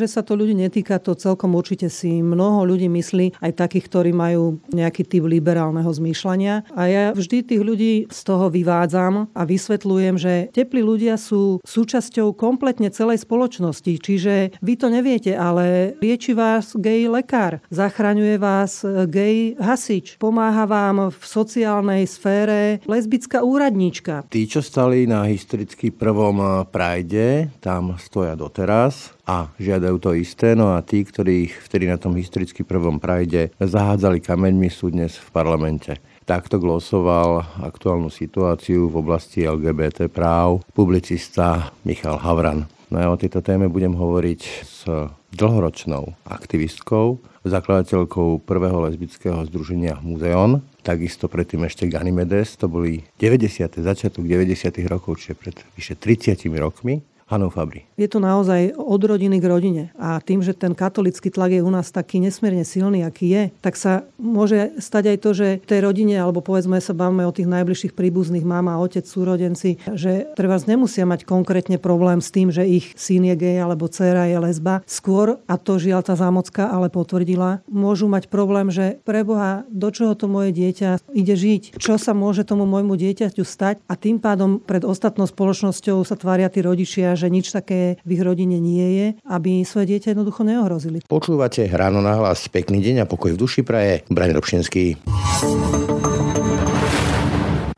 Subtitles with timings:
[0.00, 4.10] že sa to ľudí netýka, to celkom určite si mnoho ľudí myslí, aj takých, ktorí
[4.16, 6.64] majú nejaký typ liberálneho zmýšľania.
[6.72, 12.32] A ja vždy tých ľudí z toho vyvádzam a vysvetľujem, že teplí ľudia sú súčasťou
[12.32, 14.00] kompletne celej spoločnosti.
[14.00, 18.80] Čiže vy to neviete, ale lieči vás gay lekár, zachraňuje vás
[19.10, 24.24] gay hasič, pomáha vám v sociálnej sfére lesbická úradníčka.
[24.32, 30.58] Tí, čo stali na historicky prvom prajde, tam stoja doteraz a žiadajú to isté.
[30.58, 35.14] No a tí, ktorí ich vtedy na tom historicky prvom prajde zahádzali kameňmi, sú dnes
[35.14, 36.02] v parlamente.
[36.26, 42.66] Takto glosoval aktuálnu situáciu v oblasti LGBT práv publicista Michal Havran.
[42.90, 44.82] No ja o tejto téme budem hovoriť s
[45.30, 53.78] dlhoročnou aktivistkou, zakladateľkou prvého lesbického združenia Muzeon, takisto predtým ešte Ganymedes, to boli 90.
[53.78, 54.74] začiatok 90.
[54.90, 56.98] rokov, čiže pred vyše 30 rokmi.
[57.30, 57.86] Hanou Fabri.
[57.94, 59.82] Je to naozaj od rodiny k rodine.
[59.94, 63.78] A tým, že ten katolický tlak je u nás taký nesmierne silný, aký je, tak
[63.78, 67.94] sa môže stať aj to, že tej rodine, alebo povedzme sa bavíme o tých najbližších
[67.94, 73.30] príbuzných, mama, otec, súrodenci, že treba nemusia mať konkrétne problém s tým, že ich syn
[73.30, 74.82] je gej alebo dcéra je lesba.
[74.90, 80.18] Skôr, a to žiaľ tá zámocka ale potvrdila, môžu mať problém, že preboha, do čoho
[80.18, 84.58] to moje dieťa ide žiť, čo sa môže tomu môjmu dieťaťu stať a tým pádom
[84.58, 89.06] pred ostatnou spoločnosťou sa tvária tí rodičia, že nič také v ich rodine nie je,
[89.28, 91.04] aby svoje dieťa jednoducho neohrozili.
[91.04, 92.48] Počúvate ráno na hlas.
[92.48, 94.00] Pekný deň a pokoj v duši praje.
[94.08, 94.96] Brani Robšinský.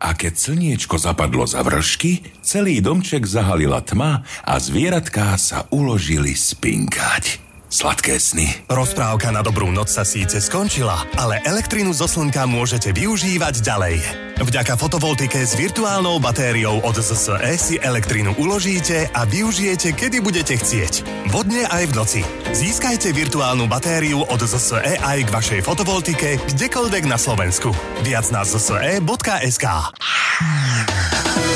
[0.02, 7.51] A keď slniečko zapadlo za vršky, celý domček zahalila tma a zvieratká sa uložili spinkať.
[7.72, 8.68] Sladké sny.
[8.68, 13.96] Rozprávka na dobrú noc sa síce skončila, ale elektrínu zo slnka môžete využívať ďalej.
[14.44, 21.00] Vďaka fotovoltike s virtuálnou batériou od ZSE si elektrínu uložíte a využijete, kedy budete chcieť.
[21.32, 22.20] Vodne aj v noci.
[22.52, 27.72] Získajte virtuálnu batériu od ZSE aj k vašej fotovoltike kdekoľvek na Slovensku.
[28.04, 29.64] Viac na zse.sk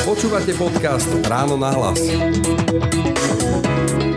[0.08, 2.00] Počúvate podcast Ráno na hlas.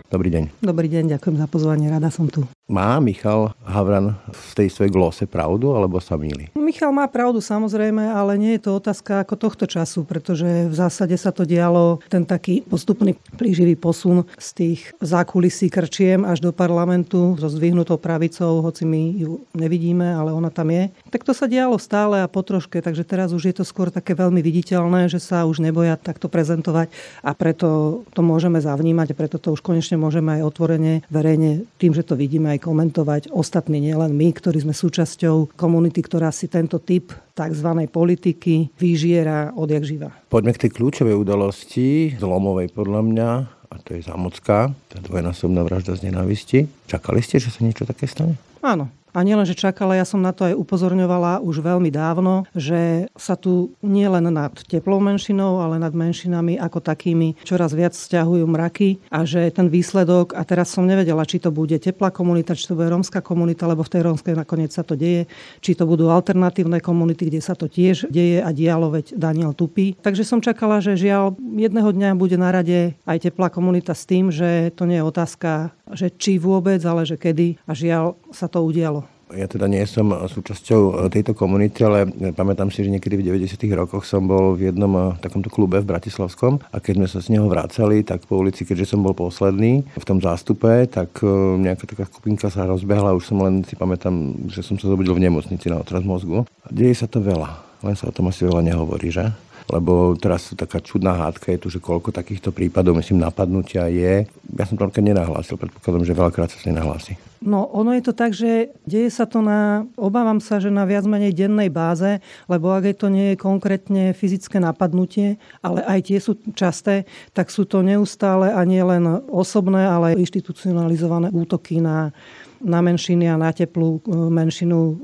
[0.09, 0.65] Dobrý deň.
[0.65, 2.41] Dobrý deň, ďakujem za pozvanie, rada som tu.
[2.65, 6.49] Má Michal Havran v tej svojej glose pravdu, alebo sa míli?
[6.57, 11.13] Michal má pravdu samozrejme, ale nie je to otázka ako tohto času, pretože v zásade
[11.17, 17.37] sa to dialo ten taký postupný plíživý posun z tých zákulisí krčiem až do parlamentu
[17.41, 20.93] so zdvihnutou pravicou, hoci my ju nevidíme, ale ona tam je.
[21.09, 24.41] Tak to sa dialo stále a potroške, takže teraz už je to skôr také veľmi
[24.41, 26.93] viditeľné, že sa už neboja takto prezentovať
[27.25, 31.91] a preto to môžeme zavnímať a preto to už konečne môžeme aj otvorene, verejne, tým,
[31.91, 36.79] že to vidíme aj komentovať ostatní, nielen my, ktorí sme súčasťou komunity, ktorá si tento
[36.79, 37.69] typ tzv.
[37.91, 40.09] politiky vyžiera odjak živa.
[40.31, 43.29] Poďme k tej kľúčovej udalosti, zlomovej podľa mňa,
[43.69, 46.65] a to je Zamocká, tá dvojnásobná vražda z nenávisti.
[46.89, 48.39] Čakali ste, že sa niečo také stane?
[48.59, 53.09] Áno, a nielen, že čakala, ja som na to aj upozorňovala už veľmi dávno, že
[53.17, 58.45] sa tu nie len nad teplou menšinou, ale nad menšinami ako takými čoraz viac vzťahujú
[58.45, 62.69] mraky a že ten výsledok, a teraz som nevedela, či to bude teplá komunita, či
[62.69, 65.25] to bude rómska komunita, lebo v tej rómskej nakoniec sa to deje,
[65.59, 69.97] či to budú alternatívne komunity, kde sa to tiež deje a dialo, veď Daniel Tupí.
[69.99, 74.29] Takže som čakala, že žiaľ jedného dňa bude na rade aj teplá komunita s tým,
[74.29, 78.61] že to nie je otázka, že či vôbec, ale že kedy a žiaľ sa to
[78.61, 78.98] udialo.
[79.29, 83.61] Ja teda nie som súčasťou e, tejto komunity, ale pamätám si, že niekedy v 90.
[83.77, 87.37] rokoch som bol v jednom e, takomto klube v Bratislavskom a keď sme sa z
[87.37, 91.21] neho vrácali, tak po ulici, keďže som bol posledný v tom zástupe, tak
[91.61, 95.29] nejaká taká skupinka sa rozbehla, už som len si pamätám, že som sa zobudil v
[95.29, 96.49] nemocnici na otraz mozgu.
[96.73, 99.29] Deje sa to veľa, len sa o tom asi veľa nehovorí, že?
[99.69, 104.25] Lebo teraz taká čudná hádka je tu, že koľko takýchto prípadov, myslím, napadnutia je.
[104.57, 107.21] Ja som to nenahlásil, predpokladom, že veľakrát sa nehlási.
[107.39, 111.07] No, ono je to tak, že deje sa to na, obávam sa, že na viac
[111.07, 112.19] menej dennej báze,
[112.51, 117.47] lebo ak je to nie je konkrétne fyzické napadnutie, ale aj tie sú časté, tak
[117.47, 122.11] sú to neustále a nie len osobné, ale aj institucionalizované útoky na,
[122.59, 124.99] na menšiny a na teplú e, menšinu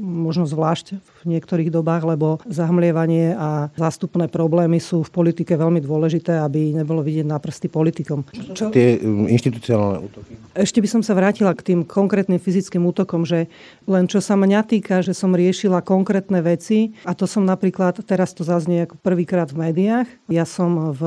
[0.00, 6.40] možno zvlášť v niektorých dobách, lebo zahmlievanie a zástupné problémy sú v politike veľmi dôležité,
[6.40, 8.24] aby nebolo vidieť na prsty politikom.
[8.56, 8.72] Čo?
[8.72, 10.36] Tie um, inštitucionálne útoky.
[10.56, 13.50] Ešte by som sa vrátila k tým konkrétnym fyzickým útokom, že
[13.84, 18.32] len čo sa mňa týka, že som riešila konkrétne veci a to som napríklad, teraz
[18.32, 20.08] to zaznie ako prvýkrát v médiách.
[20.30, 21.02] Ja som v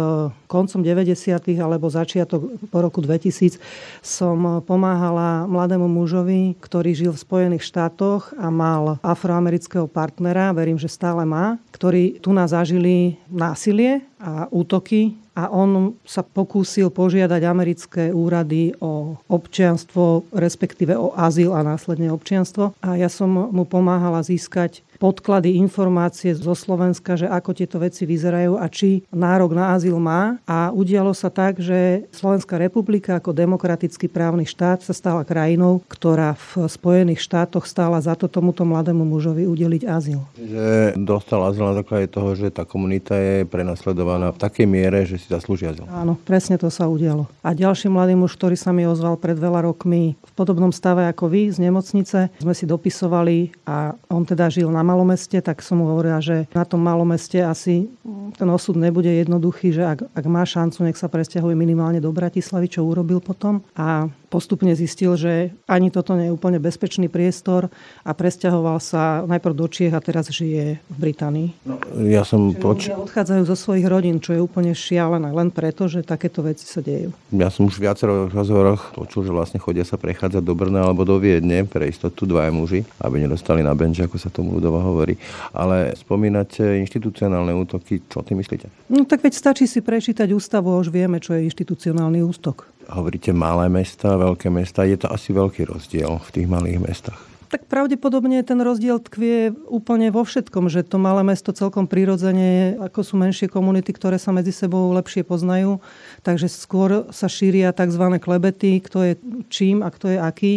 [0.47, 1.15] koncom 90.
[1.57, 3.57] alebo začiatok po roku 2000
[4.03, 10.91] som pomáhala mladému mužovi, ktorý žil v Spojených štátoch a mal afroamerického partnera, verím, že
[10.91, 18.03] stále má, ktorí tu nás zažili násilie a útoky a on sa pokúsil požiadať americké
[18.13, 22.77] úrady o občianstvo, respektíve o azyl a následne občianstvo.
[22.85, 28.55] A ja som mu pomáhala získať podklady, informácie zo Slovenska, že ako tieto veci vyzerajú
[28.55, 30.39] a či nárok na azyl má.
[30.47, 36.39] A udialo sa tak, že Slovenská republika ako demokratický právny štát sa stala krajinou, ktorá
[36.55, 40.23] v Spojených štátoch stála za to tomuto mladému mužovi udeliť azyl.
[40.39, 45.19] Že dostal azyl na základe toho, že tá komunita je prenasledovaná v takej miere, že
[45.19, 45.83] si zaslúži azyl.
[45.91, 47.27] Áno, presne to sa udialo.
[47.43, 51.27] A ďalší mladý muž, ktorý sa mi ozval pred veľa rokmi v podobnom stave ako
[51.27, 55.89] vy z nemocnice, sme si dopisovali a on teda žil na malomeste, tak som mu
[55.89, 57.89] hovorila, že na tom malomeste asi
[58.37, 62.69] ten osud nebude jednoduchý, že ak, ak má šancu, nech sa presťahuje minimálne do Bratislavy,
[62.69, 63.65] čo urobil potom.
[63.73, 67.69] A postupne zistil, že ani toto nie je úplne bezpečný priestor
[68.01, 71.53] a presťahoval sa najprv do Čiech a teraz žije v Británii.
[71.69, 71.77] No,
[72.09, 76.41] ja som poč- odchádzajú zo svojich rodín, čo je úplne šialené, len preto, že takéto
[76.41, 77.13] veci sa dejú.
[77.29, 81.05] Ja som už v viacero rozhovoroch počul, že vlastne chodia sa prechádzať do Brna alebo
[81.05, 85.13] do Viedne pre istotu dvaja muži, aby nedostali na benč, ako sa tomu ľudovo hovorí.
[85.53, 88.71] Ale spomínate inštitucionálne útoky, čo ty myslíte?
[88.89, 92.65] No tak veď stačí si prečítať ústavu a už vieme, čo je inštitucionálny ústok.
[92.89, 94.87] Hovoríte malé mesta, veľké mesta.
[94.87, 97.21] Je to asi veľký rozdiel v tých malých mestách.
[97.53, 103.05] Tak pravdepodobne ten rozdiel tkvie úplne vo všetkom, že to malé mesto celkom prirodzene, ako
[103.05, 105.77] sú menšie komunity, ktoré sa medzi sebou lepšie poznajú,
[106.25, 108.17] takže skôr sa šíria tzv.
[108.17, 109.13] klebety, kto je
[109.53, 110.53] čím a kto je aký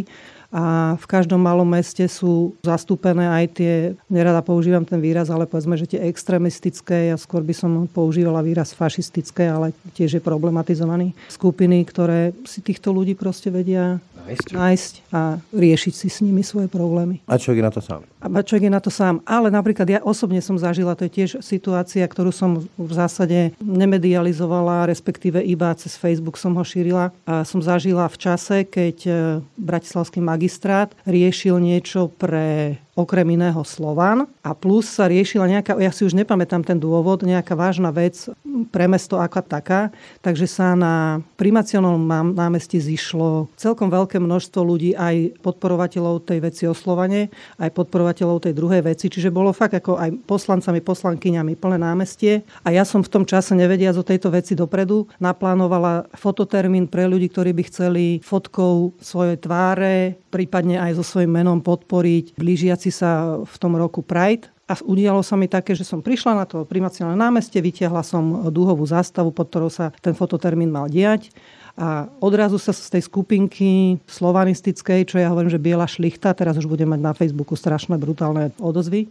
[0.55, 3.73] a v každom malom meste sú zastúpené aj tie,
[4.07, 8.71] nerada používam ten výraz, ale povedzme, že tie extremistické, ja skôr by som používala výraz
[8.71, 15.39] fašistické, ale tiež je problematizovaný, skupiny, ktoré si týchto ľudí proste vedia nájsť, nájsť a
[15.55, 17.23] riešiť si s nimi svoje problémy.
[17.31, 18.01] A človek je na to sám.
[18.19, 19.23] A človek je na to sám.
[19.23, 24.91] Ale napríklad ja osobne som zažila, to je tiež situácia, ktorú som v zásade nemedializovala,
[24.91, 27.15] respektíve iba cez Facebook som ho šírila.
[27.23, 29.13] A som zažila v čase, keď e,
[29.55, 34.25] Bratislavský magistrát riešil niečo pre okrem iného Slovan.
[34.41, 38.27] A plus sa riešila nejaká, ja si už nepamätám ten dôvod, nejaká vážna vec
[38.73, 39.93] pre mesto ako taká,
[40.25, 46.73] takže sa na primacionálnom námestí zišlo celkom veľké množstvo ľudí, aj podporovateľov tej veci o
[46.73, 47.29] Slovane,
[47.61, 52.49] aj podporovateľov tej druhej veci, čiže bolo fakt ako aj poslancami, poslankyňami plné námestie.
[52.65, 57.29] A ja som v tom čase nevedia o tejto veci dopredu, naplánovala fototermín pre ľudí,
[57.29, 63.43] ktorí by chceli fotkou svojej tváre, prípadne aj so svojím menom podporiť blížiaci blížiaci sa
[63.43, 67.19] v tom roku Pride a udialo sa mi také, že som prišla na to primaciálne
[67.19, 71.31] námestie, vytiahla som dúhovú zástavu, pod ktorou sa ten fototermín mal diať
[71.77, 76.71] a odrazu sa z tej skupinky slovanistickej, čo ja hovorím, že biela šlichta, teraz už
[76.71, 79.11] budem mať na Facebooku strašné brutálne odozvy,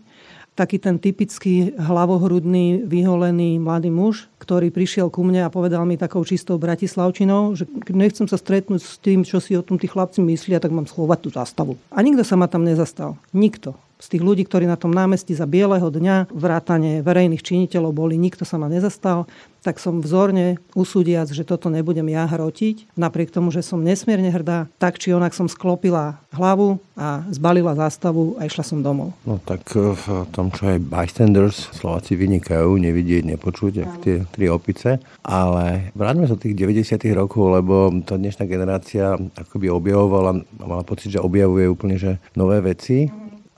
[0.56, 6.24] taký ten typický hlavohrudný, vyholený mladý muž, ktorý prišiel ku mne a povedal mi takou
[6.24, 10.64] čistou bratislavčinou, že nechcem sa stretnúť s tým, čo si o tom tí chlapci myslia,
[10.64, 11.74] tak mám schovať tú zastavu.
[11.92, 13.20] A nikto sa ma tam nezastal.
[13.36, 18.20] Nikto z tých ľudí, ktorí na tom námestí za bieleho dňa vrátane verejných činiteľov boli,
[18.20, 19.24] nikto sa ma nezastal,
[19.66, 22.94] tak som vzorne usúdiac, že toto nebudem ja hrotiť.
[22.94, 28.38] Napriek tomu, že som nesmierne hrdá, tak či onak som sklopila hlavu a zbalila zástavu
[28.38, 29.18] a išla som domov.
[29.26, 35.02] No tak v tom, čo je bystanders, Slováci vynikajú, nevidieť, nepočuť, ak tie tri opice.
[35.26, 41.24] Ale vráťme sa tých 90 rokov, lebo tá dnešná generácia akoby objavovala, mala pocit, že
[41.24, 43.10] objavuje úplne že nové veci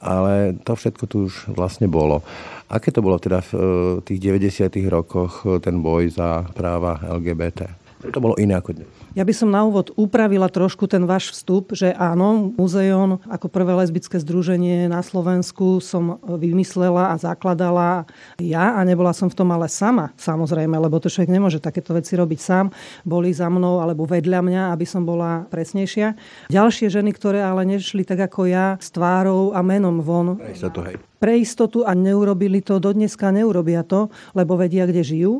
[0.07, 2.23] ale to všetko tu už vlastne bolo.
[2.71, 3.59] Aké to bolo teda v e,
[4.07, 4.71] tých 90.
[4.87, 7.86] rokoch e, ten boj za práva LGBT?
[8.13, 8.87] To bolo iné ako dnes.
[9.17, 13.73] Ja by som na úvod upravila trošku ten váš vstup, že áno, Muzeón ako prvé
[13.75, 18.07] lesbické združenie na Slovensku som vymyslela a zakladala
[18.39, 22.15] ja a nebola som v tom ale sama, samozrejme, lebo to človek nemôže takéto veci
[22.15, 22.65] robiť sám.
[23.03, 26.13] Boli za mnou alebo vedľa mňa, aby som bola presnejšia.
[26.53, 30.37] Ďalšie ženy, ktoré ale nešli tak ako ja s tvárou a menom von.
[30.37, 30.95] Pre istotu, hej.
[31.17, 35.33] Pre istotu a neurobili to, dodneska neurobia to, lebo vedia, kde žijú.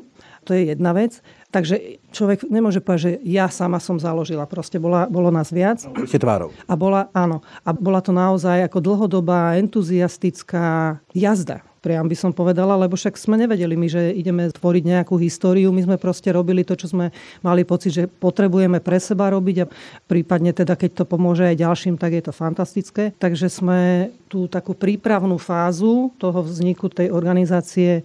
[0.50, 1.20] To je jedna vec.
[1.48, 4.44] Takže človek nemôže povedať, že ja sama som založila.
[4.44, 5.80] Proste bola, bolo nás viac.
[5.80, 6.20] Ste.
[6.68, 7.40] A bola, áno.
[7.64, 13.40] A bola to naozaj ako dlhodobá, entuziastická jazda priam by som povedala, lebo však sme
[13.40, 15.72] nevedeli my, že ideme tvoriť nejakú históriu.
[15.72, 19.70] My sme proste robili to, čo sme mali pocit, že potrebujeme pre seba robiť a
[20.04, 23.16] prípadne teda, keď to pomôže aj ďalším, tak je to fantastické.
[23.16, 28.04] Takže sme tú takú prípravnú fázu toho vzniku tej organizácie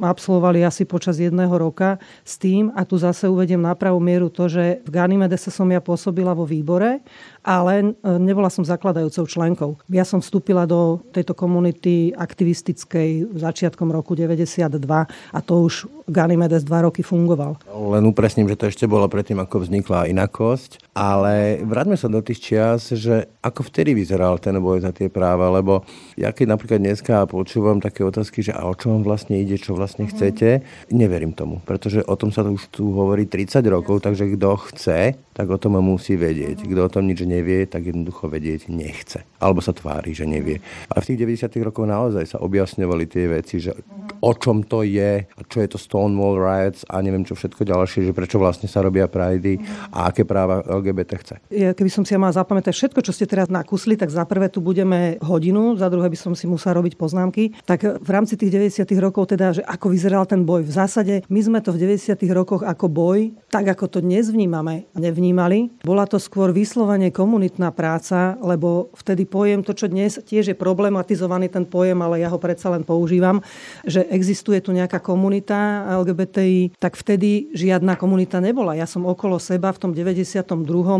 [0.00, 4.50] absolvovali asi počas jedného roka s tým, a tu zase uvediem na pravú mieru to,
[4.50, 7.02] že v Ganimede sa som ja pôsobila vo výbore
[7.44, 9.70] ale e, nebola som zakladajúcou členkou.
[9.92, 16.88] Ja som vstúpila do tejto komunity aktivistickej začiatkom roku 92 a to už Ganymedes dva
[16.88, 17.60] roky fungoval.
[17.68, 22.40] Len upresním, že to ešte bolo predtým, ako vznikla inakosť, ale vráťme sa do tých
[22.40, 25.80] čias, že ako vtedy vyzeral ten boj za tie práva, lebo
[26.20, 29.72] ja keď napríklad dneska počúvam také otázky, že a o čo vám vlastne ide, čo
[29.72, 30.60] vlastne chcete,
[30.92, 35.16] neverím tomu, pretože o tom sa to už tu hovorí 30 rokov, takže kto chce,
[35.34, 36.62] tak o tom musí vedieť.
[36.62, 39.26] Kto o tom nič nevie, tak jednoducho vedieť nechce.
[39.42, 40.62] Alebo sa tvári, že nevie.
[40.94, 41.50] A v tých 90.
[41.66, 43.74] rokoch naozaj sa objasňovali tie veci, že
[44.22, 48.06] o čom to je, a čo je to Stonewall Riots a neviem čo všetko ďalšie,
[48.06, 49.58] že prečo vlastne sa robia prajdy
[49.90, 51.34] a aké práva LGBT chce.
[51.50, 54.46] Ja, keby som si ja mal zapamätať všetko, čo ste teraz nakusli, tak za prvé
[54.46, 57.58] tu budeme hodinu, za druhé by som si musel robiť poznámky.
[57.66, 58.86] Tak v rámci tých 90.
[59.02, 60.62] rokov teda, že ako vyzeral ten boj.
[60.62, 62.14] V zásade my sme to v 90.
[62.30, 65.72] rokoch ako boj, tak ako to dnes vnímame, nevnímame vnímali.
[65.80, 71.48] Bola to skôr vyslovene komunitná práca, lebo vtedy pojem, to čo dnes tiež je problematizovaný
[71.48, 73.40] ten pojem, ale ja ho predsa len používam,
[73.88, 78.76] že existuje tu nejaká komunita LGBTI, tak vtedy žiadna komunita nebola.
[78.76, 80.44] Ja som okolo seba v tom 92.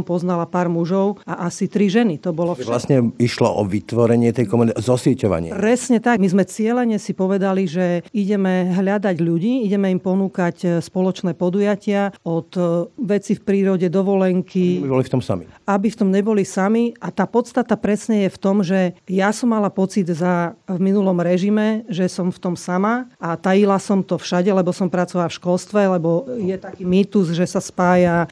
[0.09, 2.17] poznala pár mužov a asi tri ženy.
[2.25, 2.73] To bolo všetko.
[2.73, 5.53] Vlastne išlo o vytvorenie tej komunity, zosieťovanie.
[5.53, 6.17] Presne tak.
[6.17, 12.55] My sme cieľene si povedali, že ideme hľadať ľudí, ideme im ponúkať spoločné podujatia od
[12.95, 14.79] veci v prírode, dovolenky, dovolenky.
[14.79, 15.45] Aby boli v tom sami.
[15.67, 16.95] Aby v tom neboli sami.
[17.03, 21.19] A tá podstata presne je v tom, že ja som mala pocit za, v minulom
[21.19, 25.37] režime, že som v tom sama a tajila som to všade, lebo som pracovala v
[25.43, 28.31] školstve, lebo je taký mýtus, že sa spája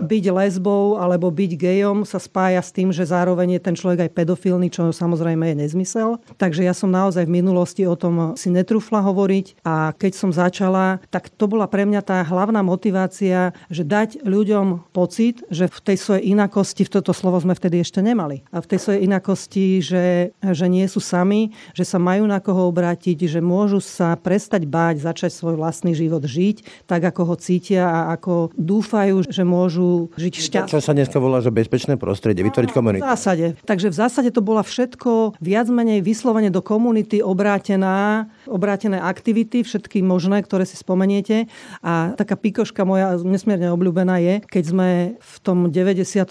[0.00, 4.14] byť lesbou alebo byť gejom sa spája s tým, že zároveň je ten človek aj
[4.14, 6.20] pedofilný, čo samozrejme je nezmysel.
[6.36, 11.00] Takže ja som naozaj v minulosti o tom si netrúfla hovoriť a keď som začala,
[11.08, 15.96] tak to bola pre mňa tá hlavná motivácia, že dať ľuďom pocit, že v tej
[15.96, 20.06] svojej inakosti, v toto slovo sme vtedy ešte nemali, a v tej svojej inakosti, že,
[20.42, 25.06] že nie sú sami, že sa majú na koho obrátiť, že môžu sa prestať báť,
[25.06, 30.34] začať svoj vlastný život žiť, tak ako ho cítia a ako dúfajú, že môžu žiť
[30.34, 30.72] šťastne.
[30.74, 33.06] Čo sa dneska volá, že bezpečné prostredie, vytvoriť komunitu.
[33.06, 33.46] V zásade.
[33.62, 40.02] Takže v zásade to bola všetko viac menej vyslovene do komunity obrátená, obrátené aktivity, všetky
[40.02, 41.46] možné, ktoré si spomeniete.
[41.84, 46.24] A taká pikoška moja nesmierne obľúbená je, keď sme sme v tom 92.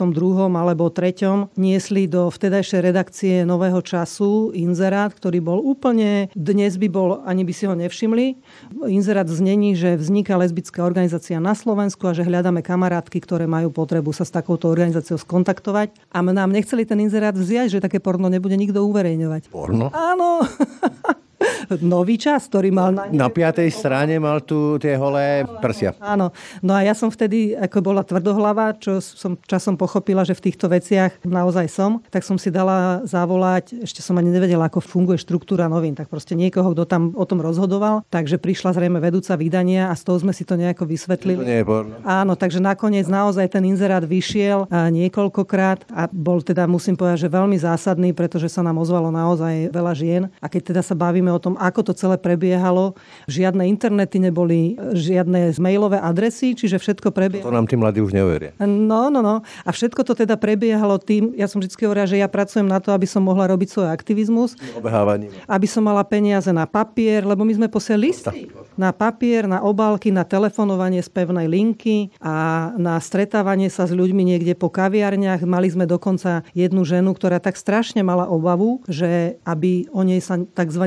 [0.58, 1.54] alebo 3.
[1.54, 7.54] niesli do vtedajšej redakcie Nového času inzerát, ktorý bol úplne, dnes by bol, ani by
[7.54, 8.42] si ho nevšimli.
[8.90, 14.10] Inzerát znení, že vzniká lesbická organizácia na Slovensku a že hľadáme kamarátky, ktoré majú potrebu
[14.18, 15.94] sa s takouto organizáciou skontaktovať.
[16.10, 19.54] A nám nechceli ten inzerát vziať, že také porno nebude nikto uverejňovať.
[19.54, 19.94] Porno?
[19.94, 20.42] Áno.
[21.84, 22.90] nový čas, ktorý mal...
[22.94, 25.96] Na, na piatej strane mal tu tie holé prsia.
[26.02, 26.32] Áno.
[26.60, 30.70] No a ja som vtedy, ako bola tvrdohlava, čo som časom pochopila, že v týchto
[30.70, 35.70] veciach naozaj som, tak som si dala zavolať, ešte som ani nevedela, ako funguje štruktúra
[35.72, 38.04] novín, tak proste niekoho, kto tam o tom rozhodoval.
[38.10, 41.42] Takže prišla zrejme vedúca vydania a z toho sme si to nejako vysvetlili.
[41.42, 41.68] To nie je
[42.04, 47.58] Áno, takže nakoniec naozaj ten inzerát vyšiel niekoľkokrát a bol teda, musím povedať, že veľmi
[47.60, 50.24] zásadný, pretože sa nám ozvalo naozaj veľa žien.
[50.42, 52.98] A keď teda sa bavíme o tom, ako to celé prebiehalo.
[53.30, 57.48] Žiadne internety neboli, žiadne mailové adresy, čiže všetko prebiehalo.
[57.48, 58.58] To nám tí mladí už neuveria.
[58.60, 59.46] No, no, no.
[59.64, 62.92] A všetko to teda prebiehalo tým, ja som vždy hovorila, že ja pracujem na to,
[62.92, 64.58] aby som mohla robiť svoj aktivizmus.
[64.76, 65.32] Obehávaním.
[65.46, 68.50] Aby som mala peniaze na papier, lebo my sme posielali listy.
[68.80, 74.24] Na papier, na obálky, na telefonovanie z pevnej linky a na stretávanie sa s ľuďmi
[74.24, 75.44] niekde po kaviarniach.
[75.44, 80.40] Mali sme dokonca jednu ženu, ktorá tak strašne mala obavu, že aby o nej sa
[80.40, 80.84] tzv.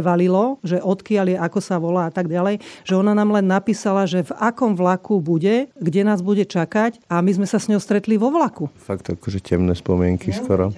[0.00, 4.08] Valilo, že odkiaľ je, ako sa volá a tak ďalej, že ona nám len napísala,
[4.08, 7.78] že v akom vlaku bude, kde nás bude čakať a my sme sa s ňou
[7.78, 8.72] stretli vo vlaku.
[8.80, 10.72] Fakt akože temné spomienky skoro.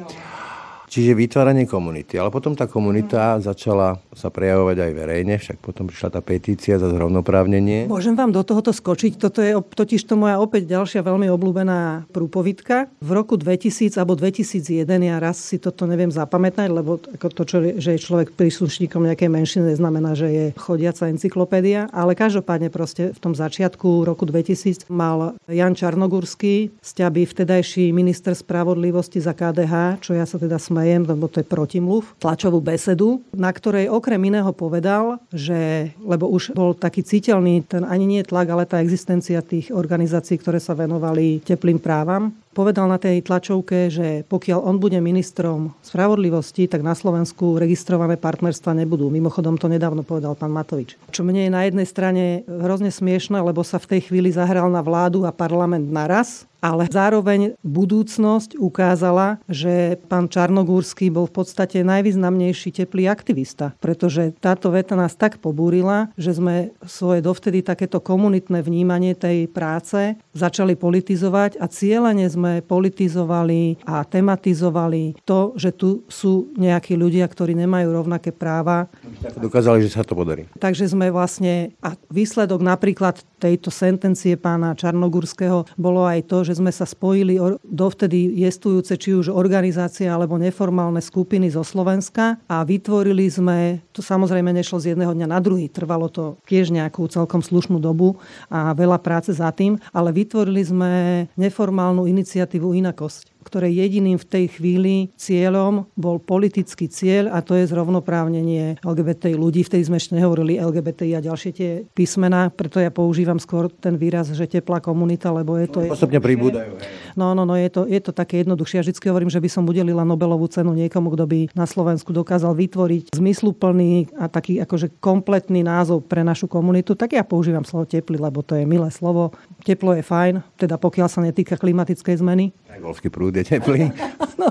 [0.87, 2.15] Čiže vytváranie komunity.
[2.15, 6.87] Ale potom tá komunita začala sa prejavovať aj verejne, však potom prišla tá petícia za
[6.89, 7.91] zrovnoprávnenie.
[7.91, 9.19] Môžem vám do tohoto skočiť?
[9.19, 12.87] Toto je totiž to moja opäť ďalšia veľmi obľúbená prúpovitka.
[13.03, 17.57] V roku 2000 alebo 2001, ja raz si toto neviem zapamätať, lebo ako to, čo,
[17.83, 21.91] že je človek príslušníkom nejakej menšiny, neznamená, že je chodiaca encyklopédia.
[21.91, 29.19] Ale každopádne proste v tom začiatku roku 2000 mal Jan Čarnogurský, sťaby vtedajší minister spravodlivosti
[29.19, 33.49] za KDH, čo ja sa teda sm- smejem, lebo to je protimluv, tlačovú besedu, na
[33.49, 38.69] ktorej okrem iného povedal, že, lebo už bol taký citeľný ten ani nie tlak, ale
[38.69, 44.65] tá existencia tých organizácií, ktoré sa venovali teplým právam, povedal na tej tlačovke, že pokiaľ
[44.65, 49.13] on bude ministrom spravodlivosti, tak na Slovensku registrované partnerstva nebudú.
[49.13, 50.97] Mimochodom to nedávno povedal pán Matovič.
[51.13, 54.81] Čo mne je na jednej strane hrozne smiešne, lebo sa v tej chvíli zahral na
[54.81, 62.83] vládu a parlament naraz ale zároveň budúcnosť ukázala, že pán Čarnogórsky bol v podstate najvýznamnejší
[62.83, 69.15] teplý aktivista, pretože táto veta nás tak pobúrila, že sme svoje dovtedy takéto komunitné vnímanie
[69.15, 76.95] tej práce začali politizovať a cieľene sme politizovali a tematizovali to, že tu sú nejakí
[76.95, 78.89] ľudia, ktorí nemajú rovnaké práva.
[79.37, 80.47] Dokázali, že sa to podarí.
[80.57, 86.73] Takže sme vlastne, a výsledok napríklad tejto sentencie pána Čarnogurského bolo aj to, že sme
[86.73, 93.85] sa spojili dovtedy jestujúce či už organizácie alebo neformálne skupiny zo Slovenska a vytvorili sme,
[93.93, 98.17] to samozrejme nešlo z jedného dňa na druhý, trvalo to tiež nejakú celkom slušnú dobu
[98.49, 100.93] a veľa práce za tým, ale vytvorili sme
[101.37, 102.36] neformálnu iniciatívu
[102.75, 109.39] Inakosť ktoré jediným v tej chvíli cieľom bol politický cieľ a to je zrovnoprávnenie LGBT
[109.39, 109.63] ľudí.
[109.63, 114.35] Vtedy sme ešte nehovorili LGBT a ďalšie tie písmená, preto ja používam skôr ten výraz,
[114.35, 115.87] že teplá komunita, lebo je to...
[115.87, 116.75] Postupne pribúdajú.
[117.15, 118.83] No, no, no, je to, je to také jednoduchšie.
[118.83, 122.53] Ja vždy hovorím, že by som udelila Nobelovú cenu niekomu, kto by na Slovensku dokázal
[122.59, 128.19] vytvoriť zmysluplný a taký akože kompletný názov pre našu komunitu, tak ja používam slovo teplý,
[128.19, 129.37] lebo to je milé slovo.
[129.63, 132.51] Teplo je fajn, teda pokiaľ sa netýka klimatickej zmeny.
[132.77, 133.93] Golfský prúd je teplý.
[134.43, 134.49] no,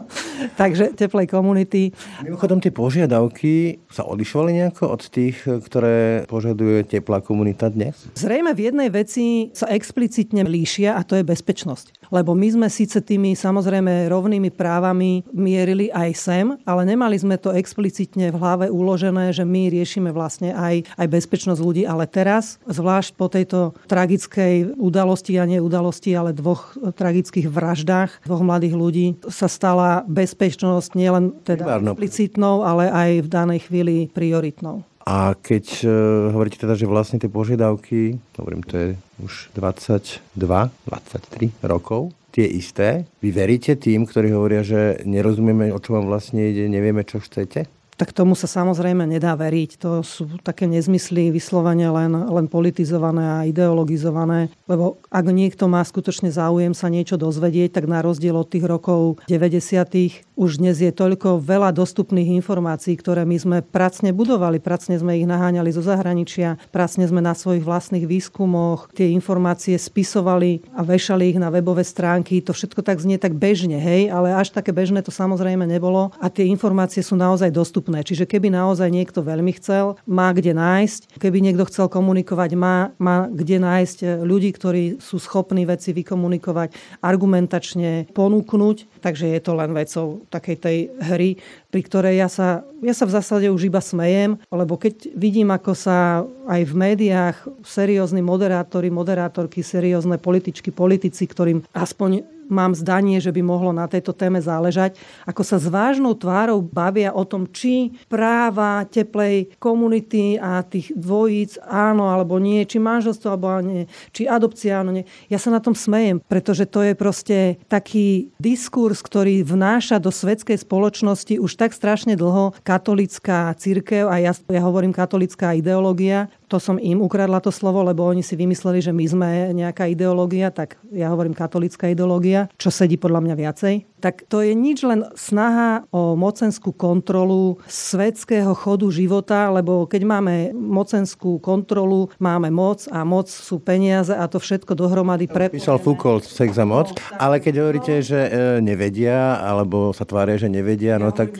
[0.59, 1.89] takže teplej komunity.
[2.21, 8.07] Mimochodom, tie požiadavky sa odlišovali nejako od tých, ktoré požaduje teplá komunita dnes?
[8.13, 12.04] Zrejme v jednej veci sa explicitne líšia a to je bezpečnosť.
[12.09, 17.53] Lebo my sme síce tými samozrejme rovnými právami mierili aj sem, ale nemali sme to
[17.53, 21.83] explicitne v hlave uložené, že my riešime vlastne aj, aj bezpečnosť ľudí.
[21.85, 28.43] Ale teraz, zvlášť po tejto tragickej udalosti a nie udalosti, ale dvoch tragických vraždách dvoch
[28.43, 34.85] mladých ľudí, sa stala bezpečnosť nielen teda explicitnou, ale aj v danej chvíli prioritnou.
[35.05, 35.91] A keď uh,
[36.33, 38.87] hovoríte teda, že vlastne tie požiadavky, hovorím, to je
[39.21, 45.93] už 22, 23 rokov, tie isté, vy veríte tým, ktorí hovoria, že nerozumieme, o čo
[45.93, 47.69] vám vlastne ide, nevieme, čo chcete?
[47.95, 49.79] Tak tomu sa samozrejme nedá veriť.
[49.79, 56.29] To sú také nezmysly vyslovene len, len politizované a ideologizované, lebo ak niekto má skutočne
[56.31, 60.35] záujem sa niečo dozvedieť, tak na rozdiel od tých rokov 90.
[60.35, 65.27] už dnes je toľko veľa dostupných informácií, ktoré my sme pracne budovali, pracne sme ich
[65.27, 71.39] naháňali zo zahraničia, pracne sme na svojich vlastných výskumoch tie informácie spisovali a vešali ich
[71.39, 72.43] na webové stránky.
[72.43, 76.27] To všetko tak znie tak bežne, hej, ale až také bežné to samozrejme nebolo a
[76.27, 78.01] tie informácie sú naozaj dostupné dostupné.
[78.01, 81.21] Čiže keby naozaj niekto veľmi chcel, má kde nájsť.
[81.21, 86.73] Keby niekto chcel komunikovať, má, má kde nájsť eh, ľudí, ktorí sú schopní veci vykomunikovať,
[87.05, 89.05] argumentačne ponúknuť.
[89.05, 91.37] Takže je to len vecou takej tej hry,
[91.69, 95.77] pri ktorej ja sa, ja sa v zásade už iba smejem, lebo keď vidím, ako
[95.77, 103.33] sa aj v médiách seriózni moderátori, moderátorky, seriózne političky, politici, ktorým aspoň mám zdanie, že
[103.33, 107.93] by mohlo na tejto téme záležať, ako sa s vážnou tvárou bavia o tom, či
[108.07, 114.81] práva teplej komunity a tých dvojíc áno alebo nie, či manželstvo alebo nie, či adopcia
[114.81, 115.05] áno nie.
[115.29, 117.37] Ja sa na tom smejem, pretože to je proste
[117.69, 124.33] taký diskurs, ktorý vnáša do svetskej spoločnosti už tak strašne dlho katolická církev a ja,
[124.51, 128.93] ja hovorím katolická ideológia, to som im ukradla to slovo, lebo oni si vymysleli, že
[128.93, 133.75] my sme nejaká ideológia, tak ja hovorím katolická ideológia, čo sedí podľa mňa viacej.
[134.03, 140.53] Tak to je nič len snaha o mocenskú kontrolu svetského chodu života, lebo keď máme
[140.53, 145.49] mocenskú kontrolu, máme moc a moc sú peniaze a to všetko dohromady pre...
[145.49, 148.29] Písal Foucault sex a moc, ale keď hovoríte, že e,
[148.61, 151.33] nevedia, alebo sa tvária, že nevedia, no tak...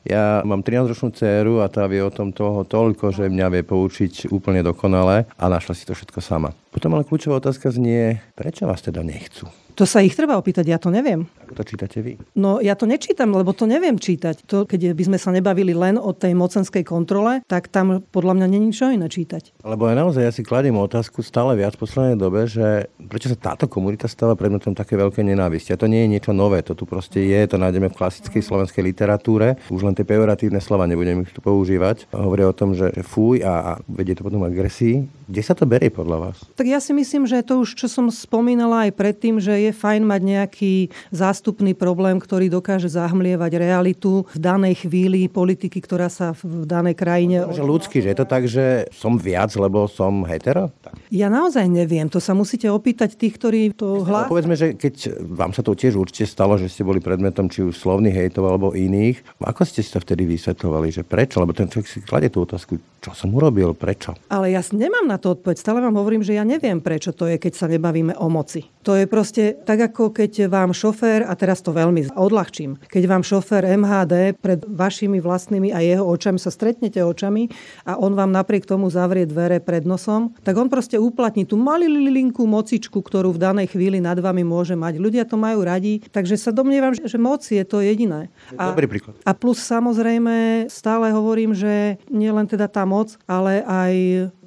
[0.00, 4.32] Ja mám 13-ročnú dceru a tá vie o tom toho toľko, že mňa vie poučiť
[4.32, 6.56] úplne dokonale a našla si to všetko sama.
[6.72, 9.44] Potom ale kľúčová otázka znie, prečo vás teda nechcú?
[9.80, 11.24] To sa ich treba opýtať, ja to neviem.
[11.40, 12.20] Ako to čítate vy?
[12.36, 14.44] No ja to nečítam, lebo to neviem čítať.
[14.44, 18.46] To, keď by sme sa nebavili len o tej mocenskej kontrole, tak tam podľa mňa
[18.52, 19.56] není čo iné čítať.
[19.64, 23.56] Lebo ja naozaj ja si kladím otázku stále viac v poslednej dobe, že prečo sa
[23.56, 25.72] táto komunita stáva predmetom také veľké nenávisti.
[25.72, 28.84] A to nie je niečo nové, to tu proste je, to nájdeme v klasickej slovenskej
[28.84, 29.56] literatúre.
[29.72, 32.04] Už len tie pejoratívne slova nebudem ich tu používať.
[32.12, 35.08] Hovoria o tom, že fuj a, a vedie to potom agresii.
[35.24, 36.36] Kde sa to berie podľa vás?
[36.52, 39.74] Tak ja si myslím, že to už, čo som spomínala aj predtým, že je je
[39.74, 40.74] fajn mať nejaký
[41.14, 47.46] zástupný problém, ktorý dokáže zahmlievať realitu v danej chvíli politiky, ktorá sa v danej krajine...
[47.48, 50.74] Že ľudský, že je to tak, že som viac, lebo som hetero?
[50.90, 50.98] Tak.
[51.14, 54.30] Ja naozaj neviem, to sa musíte opýtať tých, ktorí to hlásia.
[54.34, 57.78] Povedzme, že keď vám sa to tiež určite stalo, že ste boli predmetom či už
[57.78, 61.38] slovných hejtov alebo iných, ako ste si to vtedy vysvetlovali, že prečo?
[61.38, 64.18] Lebo ten človek si kladie tú otázku, čo som urobil, prečo?
[64.26, 65.56] Ale ja nemám na to odpoveď.
[65.60, 68.66] Stále vám hovorím, že ja neviem, prečo to je, keď sa nebavíme o moci.
[68.88, 73.20] To je proste tak, ako keď vám šofér, a teraz to veľmi odľahčím, keď vám
[73.20, 77.52] šofér MHD pred vašimi vlastnými a jeho očami sa stretnete očami
[77.84, 82.46] a on vám napriek tomu zavrie dvere pred nosom, tak on proste uplatní tú malilinkú
[82.48, 84.96] mocičku, ktorú v danej chvíli nad vami môže mať.
[84.96, 88.32] Ľudia to majú radi, takže sa domnievam, že moc je to jediné.
[88.56, 89.18] A, Dobrý príklad.
[89.26, 93.92] A plus samozrejme stále hovorím, že nielen teda tá moc, ale aj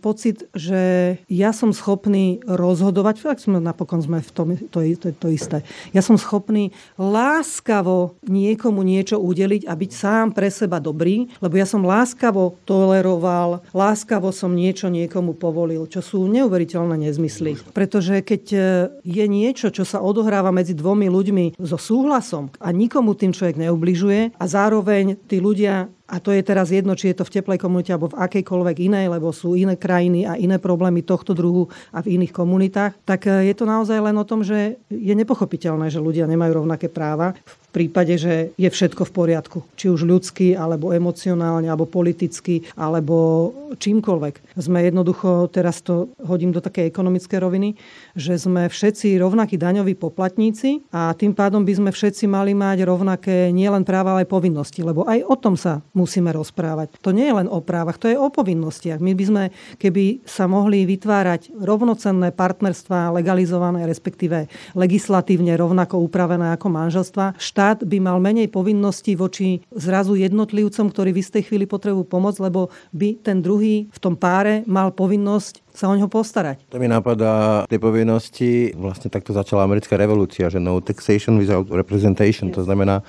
[0.04, 5.28] pocit, že ja som schopný rozhodovať, tak sme napokon sme v tom, to, to, to
[5.32, 5.64] isté.
[5.96, 11.64] Ja som schopný láskavo niekomu niečo udeliť a byť sám pre seba dobrý, lebo ja
[11.64, 17.56] som láskavo toleroval, láskavo som niečo niekomu povolil, čo sú neuveriteľné nezmysly.
[17.72, 18.60] Pretože keď e,
[19.08, 24.36] je niečo, čo sa odohráva medzi dvomi ľuďmi so súhlasom a nikomu tým človek neubližuje
[24.36, 27.96] a zároveň tí ľudia a to je teraz jedno, či je to v teplej komunite
[27.96, 32.20] alebo v akejkoľvek inej, lebo sú iné krajiny a iné problémy tohto druhu a v
[32.20, 36.28] iných komunitách, tak e, je to naozaj len o tom, že je nepochopiteľné, že ľudia
[36.28, 37.32] nemajú rovnaké práva
[37.74, 39.58] prípade, že je všetko v poriadku.
[39.74, 44.54] Či už ľudský, alebo emocionálne, alebo politicky, alebo čímkoľvek.
[44.62, 47.70] Sme jednoducho, teraz to hodím do takej ekonomickej roviny,
[48.14, 53.50] že sme všetci rovnakí daňoví poplatníci a tým pádom by sme všetci mali mať rovnaké
[53.50, 57.02] nielen práva, ale aj povinnosti, lebo aj o tom sa musíme rozprávať.
[57.02, 59.02] To nie je len o právach, to je o povinnostiach.
[59.02, 59.44] My by sme,
[59.82, 64.46] keby sa mohli vytvárať rovnocenné partnerstva legalizované, respektíve
[64.78, 71.16] legislatívne rovnako upravené ako manželstva, štát štát by mal menej povinností voči zrazu jednotlivcom, ktorí
[71.16, 75.88] v istej chvíli potrebujú pomoc, lebo by ten druhý v tom páre mal povinnosť sa
[75.88, 76.60] o neho postarať.
[76.68, 82.52] To mi napadá tie povinnosti, vlastne takto začala americká revolúcia, že no taxation without representation,
[82.52, 83.00] to znamená,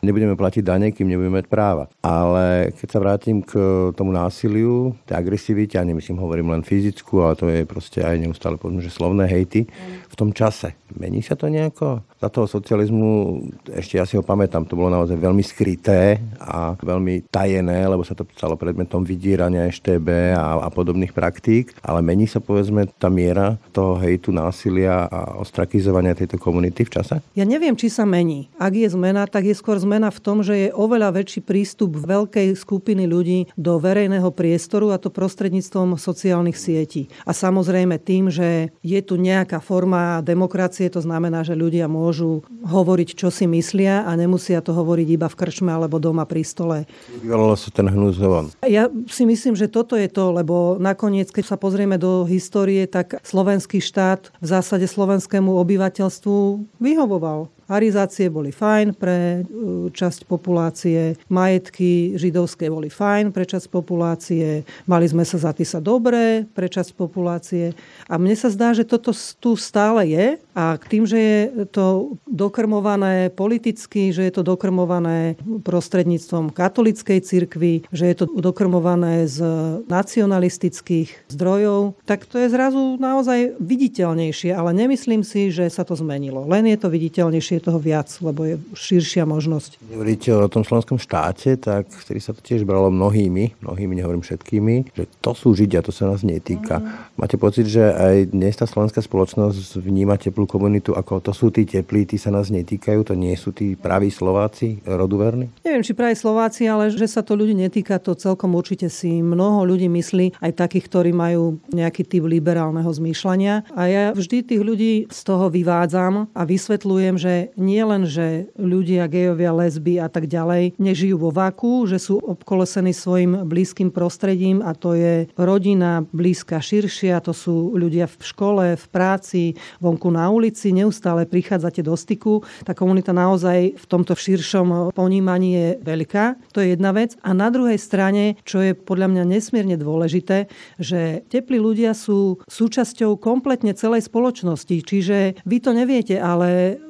[0.00, 1.90] nebudeme platiť dane, kým nebudeme mať práva.
[2.00, 3.52] Ale keď sa vrátim k
[3.94, 8.56] tomu násiliu, tej agresivite, a nemyslím, hovorím len fyzickú, ale to je proste aj neustále
[8.56, 9.68] povedzme, že slovné hejty,
[10.08, 10.76] v tom čase.
[11.00, 12.04] Mení sa to nejako?
[12.20, 13.40] Za toho socializmu,
[13.72, 18.12] ešte ja si ho pamätám, to bolo naozaj veľmi skryté a veľmi tajené, lebo sa
[18.12, 23.56] to stalo predmetom vydírania EŠTB a, a podobných praktík, ale mení sa povedzme tá miera
[23.72, 27.24] toho hejtu, násilia a ostrakizovania tejto komunity v čase?
[27.32, 28.52] Ja neviem, či sa mení.
[28.60, 32.52] Ak je zmena, tak je skôr zmena v tom, že je oveľa väčší prístup veľkej
[32.52, 37.08] skupiny ľudí do verejného priestoru a to prostredníctvom sociálnych sietí.
[37.24, 43.14] A samozrejme tým, že je tu nejaká forma demokracie, to znamená, že ľudia môžu hovoriť,
[43.14, 46.90] čo si myslia a nemusia to hovoriť iba v krčme alebo doma pri stole.
[47.22, 48.18] Vyvolalo sa ten hnus.
[48.66, 53.22] Ja si myslím, že toto je to, lebo nakoniec, keď sa pozrieme do histórie, tak
[53.22, 57.46] slovenský štát v zásade slovenskému obyvateľstvu vyhovoval.
[57.70, 65.06] Arizácie boli fajn pre uh, časť populácie, majetky židovské boli fajn pre časť populácie, mali
[65.06, 67.70] sme sa za sa dobré pre časť populácie.
[68.10, 72.16] A mne sa zdá, že toto tu stále je a k tým, že je to
[72.26, 79.44] dokrmované politicky, že je to dokrmované prostredníctvom katolickej cirkvi, že je to dokrmované z
[79.86, 86.48] nacionalistických zdrojov, tak to je zrazu naozaj viditeľnejšie, ale nemyslím si, že sa to zmenilo.
[86.48, 89.76] Len je to viditeľnejšie je toho viac, lebo je širšia možnosť.
[89.92, 94.96] Hovoríte o tom slovenskom štáte, tak vtedy sa to tiež bralo mnohými, mnohými, nehovorím všetkými,
[94.96, 96.80] že to sú Židia, to sa nás netýka.
[96.80, 97.20] Mm.
[97.20, 101.68] Máte pocit, že aj dnes tá slovenská spoločnosť vníma teplú komunitu ako to sú tí
[101.68, 105.52] teplí, tí sa nás netýkajú, to nie sú tí praví Slováci, roduverní?
[105.66, 109.68] Neviem, či praví Slováci, ale že sa to ľudí netýka, to celkom určite si mnoho
[109.68, 113.68] ľudí myslí, aj takých, ktorí majú nejaký typ liberálneho zmýšľania.
[113.74, 119.10] A ja vždy tých ľudí z toho vyvádzam a vysvetľujem, že nie len, že ľudia,
[119.10, 124.76] gejovia, lesby a tak ďalej nežijú vo vaku, že sú obkolesení svojim blízkym prostredím a
[124.76, 130.70] to je rodina blízka širšia, to sú ľudia v škole, v práci, vonku na ulici,
[130.74, 132.42] neustále prichádzate do styku.
[132.62, 136.54] Tá komunita naozaj v tomto širšom ponímaní je veľká.
[136.54, 137.16] To je jedna vec.
[137.24, 143.16] A na druhej strane, čo je podľa mňa nesmierne dôležité, že teplí ľudia sú súčasťou
[143.16, 144.76] kompletne celej spoločnosti.
[144.82, 146.80] Čiže vy to neviete, ale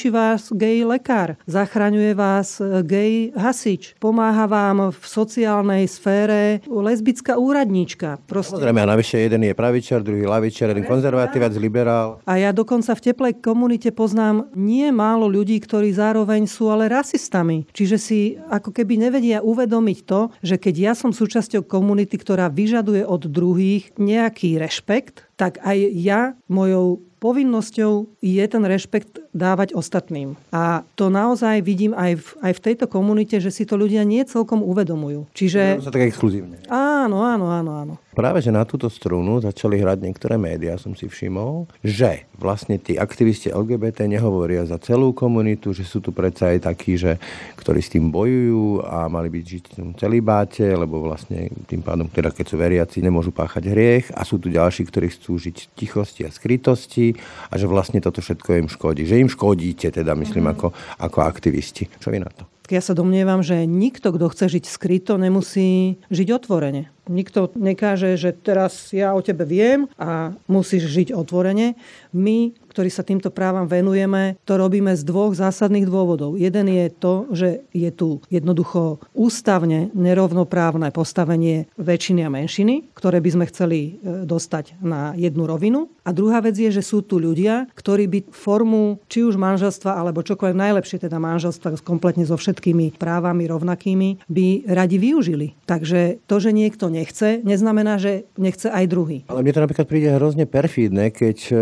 [0.00, 2.56] lieči vás gej lekár, zachraňuje vás
[2.88, 8.16] gej hasič, pomáha vám v sociálnej sfére lesbická úradníčka.
[8.24, 8.56] Proste.
[8.56, 12.16] Samozrejme, a navyše jeden je pravičar, druhý lavičar, jeden konzervatívec, liberál.
[12.24, 17.68] A ja dokonca v teplej komunite poznám nie málo ľudí, ktorí zároveň sú ale rasistami.
[17.68, 23.04] Čiže si ako keby nevedia uvedomiť to, že keď ja som súčasťou komunity, ktorá vyžaduje
[23.04, 30.34] od druhých nejaký rešpekt, tak aj ja mojou povinnosťou je ten rešpekt dávať ostatným.
[30.50, 34.26] A to naozaj vidím aj v, aj v tejto komunite, že si to ľudia nie
[34.26, 35.30] celkom uvedomujú.
[35.34, 35.78] Čiže...
[35.82, 36.66] sa tak exkluzívne.
[36.66, 37.94] Áno, áno, áno, áno.
[38.10, 42.98] Práve, že na túto strunu začali hrať niektoré médiá, som si všimol, že vlastne tí
[42.98, 47.22] aktivisti LGBT nehovoria za celú komunitu, že sú tu predsa aj takí, že,
[47.54, 52.34] ktorí s tým bojujú a mali byť žiť v celibáte, lebo vlastne tým pádom, teda
[52.34, 56.26] keď sú veriaci, nemôžu páchať hriech a sú tu ďalší, ktorí chcú žiť v tichosti
[56.26, 57.14] a skrytosti
[57.46, 59.06] a že vlastne toto všetko im škodí.
[59.06, 60.52] Že im škodíte, teda myslím, mm.
[60.56, 60.66] ako,
[60.98, 61.86] ako aktivisti.
[62.00, 62.48] Čo vy na to?
[62.70, 66.86] Ja sa domnievam, že nikto, kto chce žiť skryto, nemusí žiť otvorene.
[67.10, 71.74] Nikto nekáže, že teraz ja o tebe viem a musíš žiť otvorene.
[72.14, 76.38] My, ktorí sa týmto právam venujeme, to robíme z dvoch zásadných dôvodov.
[76.38, 83.30] Jeden je to, že je tu jednoducho ústavne nerovnoprávne postavenie väčšiny a menšiny, ktoré by
[83.34, 83.90] sme chceli e,
[84.22, 85.90] dostať na jednu rovinu.
[86.06, 90.22] A druhá vec je, že sú tu ľudia, ktorí by formu či už manželstva alebo
[90.22, 95.58] čokoľvek najlepšie teda manželstva kompletne so všetkými právami rovnakými by radi využili.
[95.66, 99.18] Takže to, že niekto nie nechce, neznamená, že nechce aj druhý.
[99.32, 101.54] Ale mne to napríklad príde hrozne perfídne, keď e,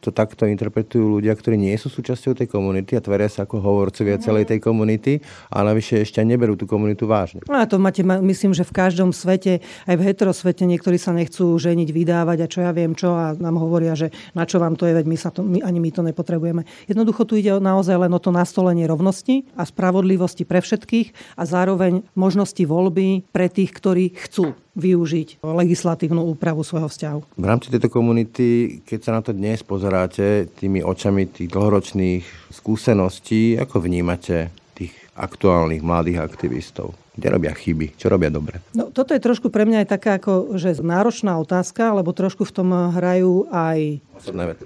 [0.00, 4.16] to takto interpretujú ľudia, ktorí nie sú súčasťou tej komunity a tveria sa ako hovorcovia
[4.18, 4.22] mm.
[4.22, 7.44] celej tej komunity a navyše ešte neberú tú komunitu vážne.
[7.48, 11.56] No a to máte, myslím, že v každom svete, aj v heterosvete, niektorí sa nechcú
[11.56, 14.88] ženiť, vydávať a čo ja viem čo a nám hovoria, že na čo vám to
[14.88, 16.62] je, veď my, sa to, my ani my to nepotrebujeme.
[16.90, 22.06] Jednoducho tu ide naozaj len o to nastolenie rovnosti a spravodlivosti pre všetkých a zároveň
[22.14, 27.20] možnosti voľby pre tých, ktorí chcú využiť legislatívnu úpravu svojho vzťahu.
[27.34, 33.58] V rámci tejto komunity, keď sa na to dnes pozeráte tými očami tých dlhoročných skúseností,
[33.58, 36.94] ako vnímate tých aktuálnych mladých aktivistov?
[37.18, 37.98] Kde robia chyby?
[37.98, 38.62] Čo robia dobre?
[38.78, 42.54] No, toto je trošku pre mňa aj taká ako, že náročná otázka, lebo trošku v
[42.54, 43.98] tom hrajú aj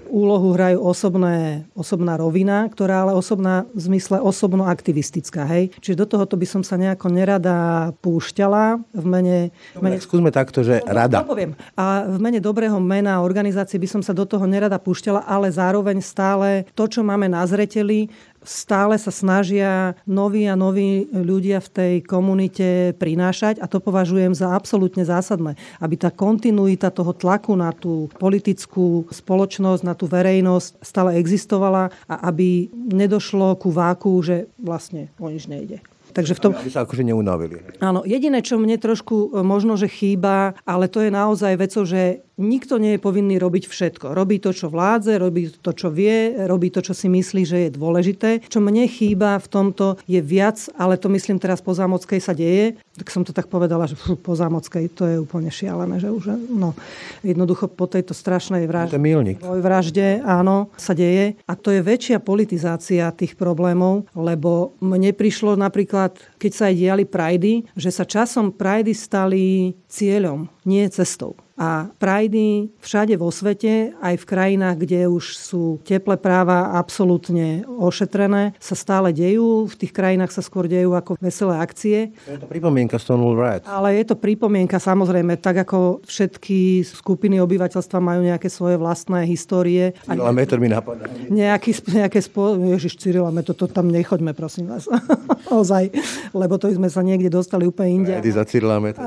[0.09, 5.45] úlohu hrajú osobné, osobná rovina, ktorá ale osobná v zmysle osobno aktivistická.
[5.45, 5.73] Hej?
[5.77, 9.37] Čiže do tohoto by som sa nejako nerada púšťala v mene...
[9.77, 9.97] Dobre, mene...
[10.01, 11.21] skúsme takto, že no, rada.
[11.21, 11.53] To poviem.
[11.77, 16.01] A v mene dobrého mena organizácie by som sa do toho nerada púšťala, ale zároveň
[16.01, 18.09] stále to, čo máme na zreteli,
[18.43, 24.51] stále sa snažia noví a noví ľudia v tej komunite prinášať a to považujem za
[24.53, 31.19] absolútne zásadné, aby tá kontinuita toho tlaku na tú politickú spoločnosť, na tú verejnosť stále
[31.19, 35.81] existovala a aby nedošlo ku váku, že vlastne o nič nejde.
[36.13, 36.51] Takže v tom...
[36.53, 37.57] Aby sa akože neunavili.
[37.81, 42.21] Áno, jediné, čo mne trošku e, možno, že chýba, ale to je naozaj vecou, že
[42.37, 44.17] nikto nie je povinný robiť všetko.
[44.17, 47.69] Robí to, čo vládze, robí to, čo vie, robí to, čo si myslí, že je
[47.77, 48.41] dôležité.
[48.49, 52.77] Čo mne chýba v tomto je viac, ale to myslím teraz po Zámockej sa deje.
[52.97, 56.37] Tak som to tak povedala, že fú, po Zámockej to je úplne šialené, že už
[56.49, 56.73] no,
[57.21, 58.97] jednoducho po tejto strašnej vražde,
[59.41, 61.37] vražde áno, sa deje.
[61.45, 66.75] A to je väčšia politizácia tých problémov, lebo mne prišlo napríklad napríklad, keď sa aj
[66.75, 71.35] diali prajdy, že sa časom prajdy stali cieľom, nie cestou.
[71.53, 78.57] A prajdy všade vo svete, aj v krajinách, kde už sú teple práva absolútne ošetrené,
[78.57, 79.69] sa stále dejú.
[79.69, 82.09] V tých krajinách sa skôr dejú ako veselé akcie.
[82.25, 83.69] Je to pripomienka Stonewall Rights.
[83.69, 89.93] Ale je to pripomienka samozrejme, tak ako všetky skupiny obyvateľstva majú nejaké svoje vlastné histórie.
[90.09, 91.05] Cyrila Metod mi napadá.
[91.29, 92.57] Nejaký, nejaké spo...
[92.57, 94.89] Ježiš, Cyrila Metod, to tam nechoďme, prosím vás.
[95.53, 95.93] Ozaj,
[96.33, 98.13] lebo to sme sa niekde dostali úplne inde.
[98.17, 99.05] Prajdy za Cyrila Metod.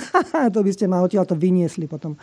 [0.54, 2.20] to by ste ma odtiaľ to vyniesli potom.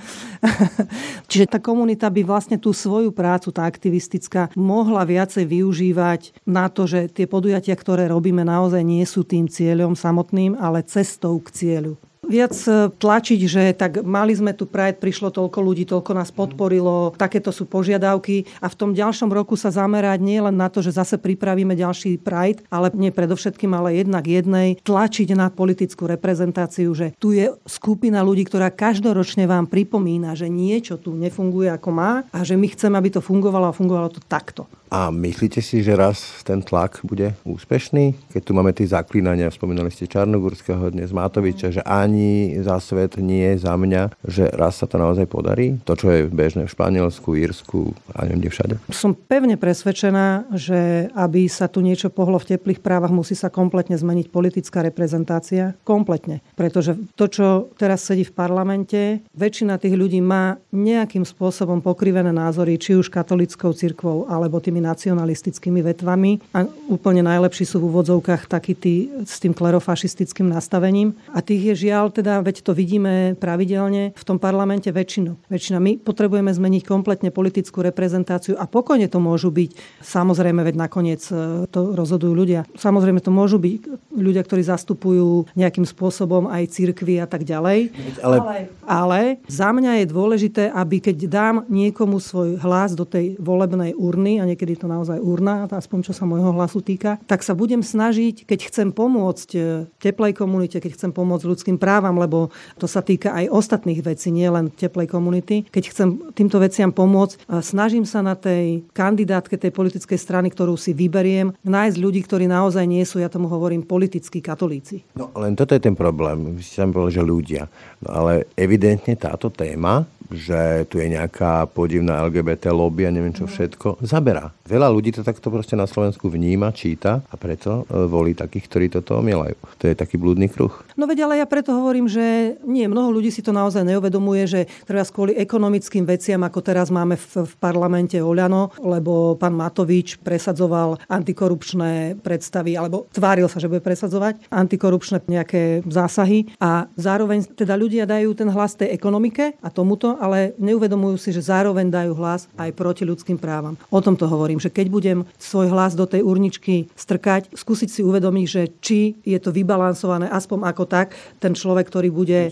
[1.29, 6.85] Čiže tá komunita by vlastne tú svoju prácu, tá aktivistická, mohla viacej využívať na to,
[6.85, 11.97] že tie podujatia, ktoré robíme, naozaj nie sú tým cieľom samotným, ale cestou k cieľu
[12.27, 17.15] viac e, tlačiť, že tak mali sme tu Pride, prišlo toľko ľudí, toľko nás podporilo,
[17.15, 20.97] takéto sú požiadavky a v tom ďalšom roku sa zamerať nie len na to, že
[20.97, 27.13] zase pripravíme ďalší Pride, ale nie predovšetkým, ale jednak jednej, tlačiť na politickú reprezentáciu, že
[27.17, 32.41] tu je skupina ľudí, ktorá každoročne vám pripomína, že niečo tu nefunguje ako má a
[32.41, 34.67] že my chceme, aby to fungovalo a fungovalo to takto.
[34.95, 38.31] A myslíte si, že raz ten tlak bude úspešný?
[38.31, 43.59] Keď tu máme tie zaklínania, spomínali ste Čarnogurského, dnes Matoviča, že ani za svet nie
[43.59, 45.75] za mňa, že raz sa to naozaj podarí?
[45.83, 48.75] To, čo je bežné v Španielsku, Írsku a neviem kde všade?
[48.95, 53.99] Som pevne presvedčená, že aby sa tu niečo pohlo v teplých právach, musí sa kompletne
[53.99, 55.75] zmeniť politická reprezentácia.
[55.83, 56.39] Kompletne.
[56.55, 62.79] Pretože to, čo teraz sedí v parlamente, väčšina tých ľudí má nejakým spôsobom pokrivené názory,
[62.79, 68.77] či už katolickou cirkvou alebo tými nacionalistickými vetvami a úplne najlepší sú v úvodzovkách takí
[68.77, 71.17] tí s tým klerofašistickým nastavením.
[71.33, 75.49] A tých je žiaľ, teda veď to vidíme pravidelne v tom parlamente väčšinu.
[75.49, 75.81] Väčšina.
[75.81, 81.65] My potrebujeme zmeniť kompletne politickú reprezentáciu a pokojne to môžu byť, samozrejme, veď nakoniec e,
[81.71, 82.69] to rozhodujú ľudia.
[82.77, 87.89] Samozrejme to môžu byť ľudia, ktorí zastupujú nejakým spôsobom aj cirkvy a tak ďalej.
[88.21, 88.37] Ale...
[88.37, 93.93] ale, ale za mňa je dôležité, aby keď dám niekomu svoj hlas do tej volebnej
[93.93, 97.85] urny, a niekedy to naozaj urna, aspoň čo sa môjho hlasu týka, tak sa budem
[97.85, 99.59] snažiť, keď chcem pomôcť e,
[100.01, 102.49] teplej komunite, keď chcem pomôcť ľudským právam, lebo
[102.81, 107.61] to sa týka aj ostatných vecí, nie len teplej komunity, keď chcem týmto veciam pomôcť,
[107.61, 112.87] snažím sa na tej kandidátke tej politickej strany, ktorú si vyberiem, nájsť ľudí, ktorí naozaj
[112.87, 115.03] nie sú, ja tomu hovorím, politickí katolíci.
[115.19, 116.55] No len toto je ten problém.
[116.55, 117.63] Vy ste tam povedali, že ľudia.
[117.99, 123.45] No ale evidentne táto téma že tu je nejaká podivná LGBT lobby a neviem čo
[123.49, 124.53] všetko, zaberá.
[124.65, 128.85] Veľa ľudí to takto proste na Slovensku vníma, číta a preto e, volí takých, ktorí
[128.89, 129.57] toto omielajú.
[129.77, 130.73] To je taký blúdny kruh.
[130.97, 134.61] No veď ale ja preto hovorím, že nie, mnoho ľudí si to naozaj neuvedomuje, že
[134.89, 140.97] treba kvôli ekonomickým veciam, ako teraz máme v, v parlamente Oľano, lebo pán Matovič presadzoval
[141.05, 148.09] antikorupčné predstavy, alebo tváril sa, že bude presadzovať antikorupčné nejaké zásahy a zároveň teda ľudia
[148.09, 152.71] dajú ten hlas tej ekonomike a tomuto ale neuvedomujú si, že zároveň dajú hlas aj
[152.75, 153.77] proti ľudským právam.
[153.91, 158.01] O tom to hovorím, že keď budem svoj hlas do tej urničky strkať, skúsiť si
[158.01, 162.49] uvedomiť, že či je to vybalansované aspoň ako tak, ten človek, ktorý bude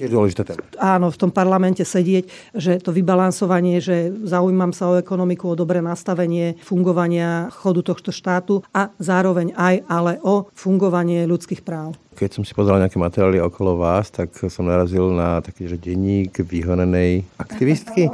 [0.80, 5.80] áno, v tom parlamente sedieť, že to vybalansovanie, že zaujímam sa o ekonomiku, o dobré
[5.80, 11.95] nastavenie fungovania chodu tohto štátu a zároveň aj ale o fungovanie ľudských práv.
[12.13, 16.45] Keď som si pozeral nejaké materiály okolo vás, tak som narazil na taký, že denník
[16.45, 18.13] vyhorenej aktivistky.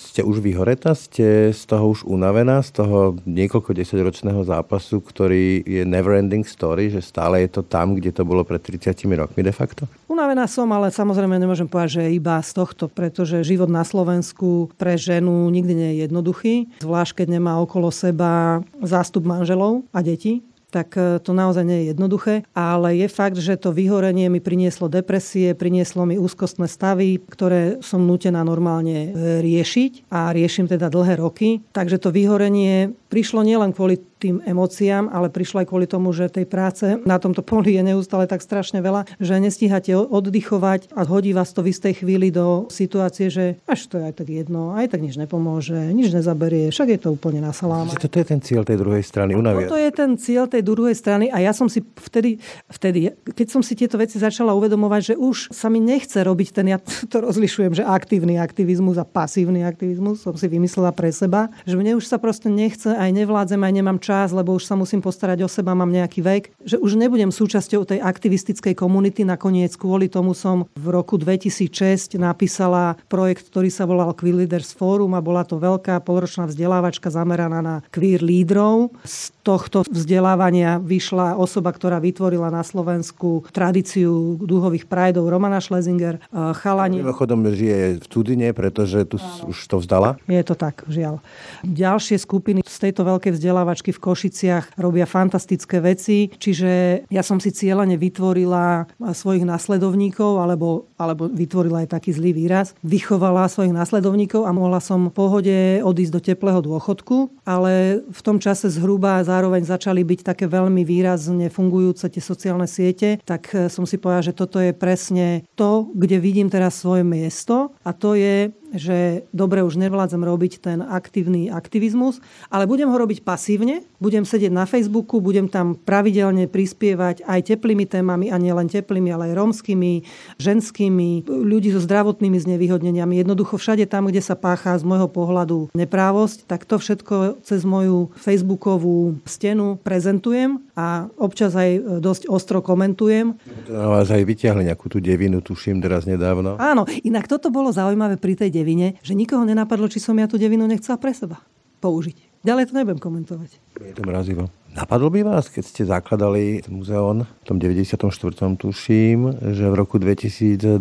[0.00, 0.90] Ste už vyhoretá?
[0.90, 2.58] Ste z toho už unavená?
[2.66, 7.94] Z toho niekoľko desaťročného zápasu, ktorý je never ending story, že stále je to tam,
[7.94, 9.86] kde to bolo pred 30 rokmi de facto?
[10.10, 14.98] Unavená som, ale samozrejme nemôžem povedať, že iba z tohto, pretože život na Slovensku pre
[14.98, 16.54] ženu nikdy nie je jednoduchý.
[16.82, 21.88] Zvlášť, keď nemá okolo seba zástup manželov a detí tak e, to naozaj nie je
[21.94, 22.34] jednoduché.
[22.54, 28.06] Ale je fakt, že to vyhorenie mi prinieslo depresie, prinieslo mi úzkostné stavy, ktoré som
[28.06, 31.60] nutená normálne e, riešiť a riešim teda dlhé roky.
[31.74, 36.44] Takže to vyhorenie prišlo nielen kvôli tým emóciám, ale prišlo aj kvôli tomu, že tej
[36.44, 41.56] práce na tomto poli je neustále tak strašne veľa, že nestíhate oddychovať a hodí vás
[41.56, 45.00] to v istej chvíli do situácie, že až to je aj tak jedno, aj tak
[45.00, 47.96] nič nepomôže, nič nezaberie, však je to úplne na saláme.
[47.96, 49.72] Toto je ten cieľ tej druhej strany, unavia.
[49.72, 52.36] To je ten cieľ tej druhej strany a ja som si vtedy,
[52.68, 56.68] vtedy, keď som si tieto veci začala uvedomovať, že už sa mi nechce robiť ten,
[56.68, 56.78] ja
[57.12, 61.96] to rozlišujem, že aktívny aktivizmus a pasívny aktivizmus som si vymyslela pre seba, že mne
[61.96, 65.48] už sa proste nechce, aj nevládzem, aj nemám čas, lebo už sa musím postarať o
[65.48, 69.22] seba, mám nejaký vek, že už nebudem súčasťou tej aktivistickej komunity.
[69.22, 75.14] Nakoniec kvôli tomu som v roku 2006 napísala projekt, ktorý sa volal Queer Leaders Forum
[75.14, 78.90] a bola to veľká polročná vzdelávačka zameraná na queer lídrov.
[79.06, 86.18] Z tohto vzdelávania vyšla osoba, ktorá vytvorila na Slovensku tradíciu dúhových prajdov Romana Schlesinger.
[86.18, 87.00] Eh, chalani...
[87.00, 90.20] Mimochodom žije v Tudine, pretože tu už to vzdala?
[90.26, 91.22] Je to tak, žiaľ.
[91.64, 97.52] Ďalšie skupiny z tejto veľkej vzdelávačky v Košiciach robia fantastické veci, čiže ja som si
[97.52, 104.56] cieľane vytvorila svojich nasledovníkov, alebo, alebo vytvorila aj taký zlý výraz, vychovala svojich nasledovníkov a
[104.56, 110.00] mohla som v pohode odísť do teplého dôchodku, ale v tom čase zhruba zároveň začali
[110.00, 114.72] byť také veľmi výrazne fungujúce tie sociálne siete, tak som si povedala, že toto je
[114.72, 117.76] presne to, kde vidím teraz svoje miesto.
[117.84, 122.22] A to je že dobre, už nevládzem robiť ten aktívny aktivizmus,
[122.54, 127.84] ale budem ho robiť pasívne, budem sedieť na Facebooku, budem tam pravidelne prispievať aj teplými
[127.84, 129.94] témami, a nielen teplými, ale aj rómskymi,
[130.40, 133.20] ženskými, ľudí so zdravotnými znevýhodneniami.
[133.20, 138.08] Jednoducho všade tam, kde sa páchá z môjho pohľadu neprávosť, tak to všetko cez moju
[138.16, 143.36] Facebookovú stenu prezentujem a občas aj dosť ostro komentujem.
[143.68, 146.56] To vás aj vyťahli nejakú tú devinu, tuším, teraz nedávno.
[146.56, 150.40] Áno, inak toto bolo zaujímavé pri tej devine, že nikoho nenapadlo, či som ja tú
[150.40, 151.42] devinu nechcela pre seba
[151.84, 152.29] použiť.
[152.40, 153.50] Ďalej to nebudem komentovať.
[153.84, 154.48] Je to mrazivo.
[154.70, 158.06] Napadlo by vás, keď ste zakladali muzeón v tom 94.
[158.54, 160.78] tuším, že v roku 2022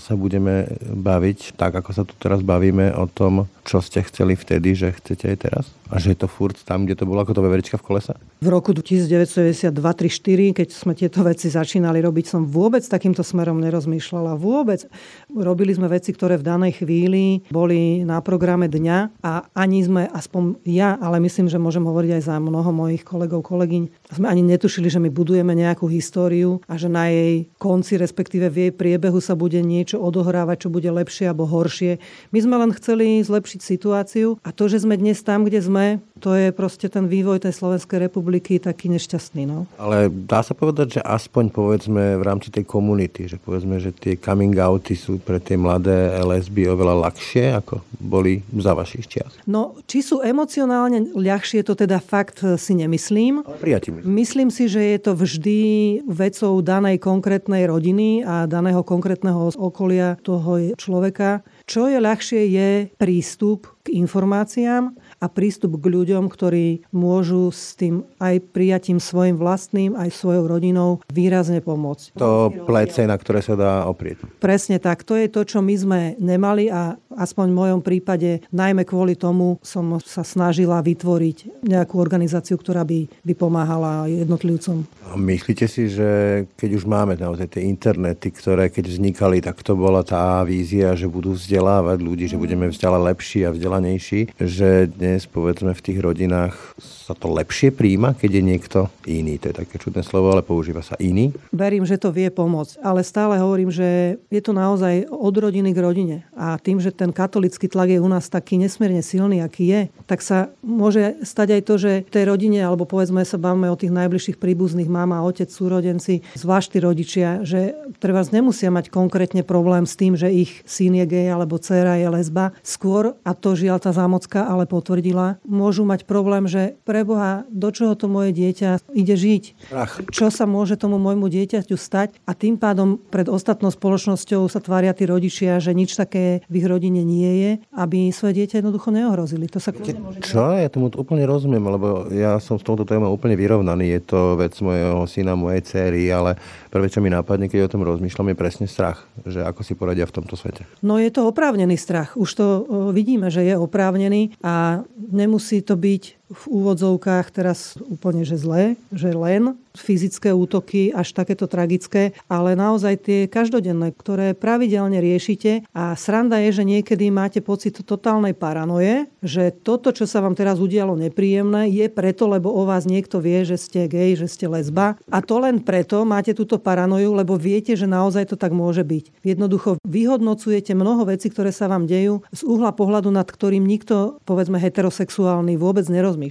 [0.00, 4.72] sa budeme baviť tak, ako sa tu teraz bavíme o tom, čo ste chceli vtedy,
[4.72, 5.64] že chcete aj teraz?
[5.92, 8.16] A že je to furt tam, kde to bolo ako to veverička v kolesa?
[8.40, 14.32] V roku 1992 3 keď sme tieto veci začínali robiť, som vôbec takýmto smerom nerozmýšľala.
[14.40, 14.88] Vôbec.
[15.34, 20.62] Robili sme veci, ktoré v danej chvíli boli na programe dňa a ani sme, aspoň
[20.62, 24.86] ja, ale myslím, že môžem hovoriť aj za mnoho mojich kolegov, kolegyň, sme ani netušili,
[24.86, 29.34] že my budujeme nejakú históriu a že na jej konci, respektíve v jej priebehu sa
[29.34, 31.98] bude niečo odohrávať, čo bude lepšie alebo horšie.
[32.30, 35.84] My sme len chceli zlepšiť situáciu a to, že sme dnes tam, kde sme
[36.24, 39.44] to je proste ten vývoj tej Slovenskej republiky taký nešťastný.
[39.44, 39.68] No.
[39.76, 44.16] Ale dá sa povedať, že aspoň povedzme v rámci tej komunity, že povedzme, že tie
[44.16, 49.36] coming outy sú pre tie mladé lesby oveľa ľahšie, ako boli za vašich čias.
[49.44, 53.44] No, či sú emocionálne ľahšie, to teda fakt si nemyslím.
[53.60, 54.00] Prijatím.
[54.08, 55.60] Myslím si, že je to vždy
[56.08, 61.44] vecou danej konkrétnej rodiny a daného konkrétneho okolia toho človeka.
[61.68, 68.04] Čo je ľahšie, je prístup k informáciám a prístup k ľuďom, ktorí môžu s tým
[68.20, 72.20] aj prijatím svojim vlastným, aj svojou rodinou výrazne pomôcť.
[72.20, 74.28] To plece, na ktoré sa dá oprieť.
[74.44, 75.00] Presne tak.
[75.08, 79.56] To je to, čo my sme nemali a aspoň v mojom prípade najmä kvôli tomu
[79.64, 84.84] som sa snažila vytvoriť nejakú organizáciu, ktorá by, by pomáhala jednotlivcom.
[85.08, 89.78] A myslíte si, že keď už máme naozaj tie internety, ktoré keď vznikali, tak to
[89.78, 95.13] bola tá vízia, že budú vzdelávať ľudí, že budeme vzdelať lepší a vzdelanejší, že dnes
[95.14, 96.74] dnes, povedzme, v tých rodinách
[97.04, 99.36] sa to lepšie príjma, keď je niekto iný.
[99.44, 101.36] To je také čudné slovo, ale používa sa iný.
[101.52, 105.82] Verím, že to vie pomôcť, ale stále hovorím, že je to naozaj od rodiny k
[105.84, 106.16] rodine.
[106.32, 110.24] A tým, že ten katolický tlak je u nás taký nesmierne silný, aký je, tak
[110.24, 114.40] sa môže stať aj to, že tej rodine, alebo povedzme sa bavíme o tých najbližších
[114.40, 120.16] príbuzných, mama, otec, súrodenci, zvlášť tí rodičia, že treba nemusia mať konkrétne problém s tým,
[120.16, 122.56] že ich syn je gej alebo dcera je lesba.
[122.64, 127.98] Skôr, a to žiaľ tá zámocka ale potvrdila, môžu mať problém, že preboha, do čoho
[127.98, 129.44] to moje dieťa ide žiť?
[129.74, 129.98] Ach.
[130.14, 132.22] Čo sa môže tomu môjmu dieťaťu stať?
[132.22, 136.66] A tým pádom pred ostatnou spoločnosťou sa tvária tí rodičia, že nič také v ich
[136.70, 139.50] rodine nie je, aby svoje dieťa jednoducho neohrozili.
[139.50, 140.54] To sa Čo?
[140.54, 143.98] Ja tomu úplne rozumiem, lebo ja som s touto témou úplne vyrovnaný.
[143.98, 146.38] Je to vec mojho syna, mojej céry, ale
[146.70, 150.06] prvé, čo mi napadne, keď o tom rozmýšľam, je presne strach, že ako si poradia
[150.06, 150.62] v tomto svete.
[150.78, 152.14] No je to oprávnený strach.
[152.14, 152.46] Už to
[152.94, 159.14] vidíme, že je oprávnený a nemusí to byť v úvodzovkách teraz úplne že zlé, že
[159.14, 166.38] len fyzické útoky až takéto tragické, ale naozaj tie každodenné, ktoré pravidelne riešite a sranda
[166.46, 171.66] je, že niekedy máte pocit totálnej paranoje, že toto, čo sa vám teraz udialo nepríjemné,
[171.74, 175.42] je preto, lebo o vás niekto vie, že ste gej, že ste lesba a to
[175.42, 179.26] len preto máte túto paranoju, lebo viete, že naozaj to tak môže byť.
[179.26, 184.62] Jednoducho vyhodnocujete mnoho vecí, ktoré sa vám dejú z uhla pohľadu, nad ktorým nikto, povedzme
[184.62, 186.23] heterosexuálny, vôbec nerozmýšľa.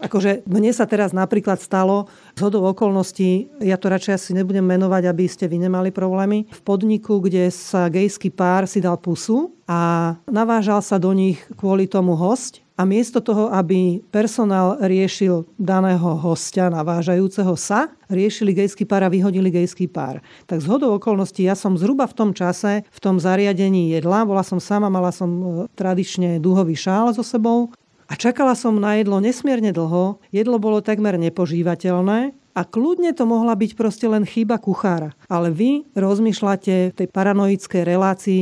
[0.00, 5.06] Akože mne sa teraz napríklad stalo z hodou okolností, ja to radšej asi nebudem menovať,
[5.08, 10.14] aby ste vy nemali problémy, v podniku, kde sa gejský pár si dal pusu a
[10.26, 16.72] navážal sa do nich kvôli tomu host a miesto toho, aby personál riešil daného hostia
[16.72, 20.24] navážajúceho sa, riešili gejský pár a vyhodili gejský pár.
[20.48, 24.40] Tak z hodou okolností ja som zhruba v tom čase, v tom zariadení jedla, bola
[24.40, 25.44] som sama, mala som e,
[25.76, 27.68] tradične dúhový šál so sebou
[28.10, 33.54] a čakala som na jedlo nesmierne dlho, jedlo bolo takmer nepožívateľné a kľudne to mohla
[33.54, 35.14] byť proste len chyba kuchára.
[35.30, 38.40] Ale vy rozmýšľate v tej paranoickej relácii,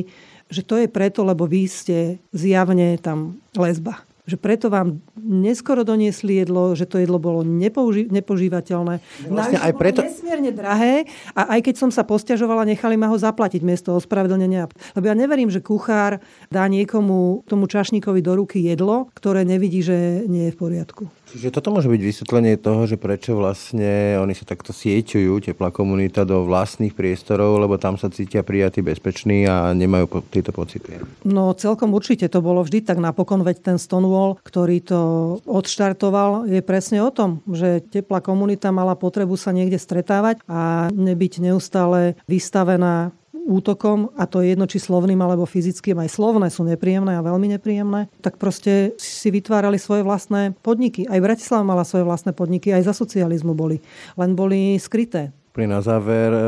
[0.48, 6.44] že to je preto, lebo vy ste zjavne tam lesba že preto vám neskoro doniesli
[6.44, 9.00] jedlo, že to jedlo bolo nepouži- nepožívateľné.
[9.32, 10.04] Vlastne aj preto...
[10.04, 14.68] nesmierne drahé a aj keď som sa posťažovala, nechali ma ho zaplatiť miesto ospravedlnenia.
[14.92, 16.20] Lebo ja neverím, že kuchár
[16.52, 21.08] dá niekomu, tomu čašníkovi do ruky jedlo, ktoré nevidí, že nie je v poriadku.
[21.28, 26.24] Čiže toto môže byť vysvetlenie toho, že prečo vlastne oni sa takto sieťujú, teplá komunita,
[26.24, 31.00] do vlastných priestorov, lebo tam sa cítia prijatí bezpeční a nemajú po- tieto pocity.
[31.28, 35.00] No celkom určite to bolo vždy tak napokon, veď ten Stonewall, ktorý to
[35.44, 41.44] odštartoval, je presne o tom, že teplá komunita mala potrebu sa niekde stretávať a nebyť
[41.44, 43.12] neustále vystavená
[43.48, 47.56] útokom, a to je jedno či slovným alebo fyzickým, aj slovné sú nepríjemné a veľmi
[47.56, 51.08] nepríjemné, tak proste si vytvárali svoje vlastné podniky.
[51.08, 53.80] Aj Bratislava mala svoje vlastné podniky, aj za socializmu boli.
[54.20, 55.32] Len boli skryté.
[55.56, 56.44] Pri na záver, e,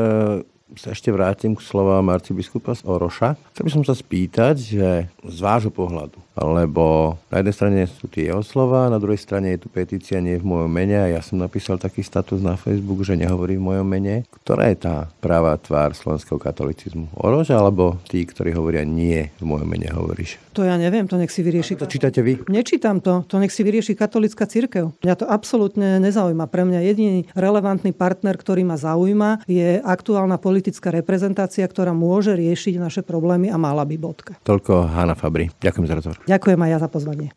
[0.79, 3.35] sa ešte vrátim k slovám arcibiskupa Oroša.
[3.55, 8.31] Chcel by som sa spýtať, že z vášho pohľadu, lebo na jednej strane sú tie
[8.31, 11.37] jeho slova, na druhej strane je tu petícia nie v mojom mene a ja som
[11.39, 14.23] napísal taký status na Facebook, že nehovorí v mojom mene.
[14.43, 17.11] Ktorá je tá práva tvár slovenského katolicizmu?
[17.19, 20.39] Oroš alebo tí, ktorí hovoria nie v mojom mene hovoríš?
[20.55, 21.79] To ja neviem, to nech si vyrieši.
[21.79, 22.43] To čítate vy?
[22.51, 24.91] Nečítam to, to nech si vyrieši katolická cirkev.
[24.99, 26.51] Mňa to absolútne nezaujíma.
[26.51, 32.77] Pre mňa jediný relevantný partner, ktorý ma zaujíma, je aktuálna politická reprezentácia, ktorá môže riešiť
[32.77, 34.37] naše problémy a mala by bodka.
[34.45, 35.49] Toľko Hanna Fabri.
[35.57, 36.17] Ďakujem za rozhovor.
[36.29, 37.27] Ďakujem aj ja za pozvanie.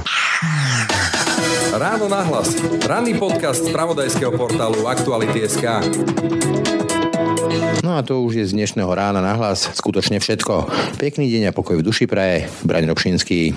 [1.72, 2.52] Ráno nahlas.
[2.84, 5.64] Ranný podcast z pravodajského portálu Aktuality.sk.
[7.80, 10.68] No a to už je z dnešného rána nahlas skutočne všetko.
[11.00, 12.44] Pekný deň a pokoj v duši praje.
[12.60, 13.56] Braň Robšinský.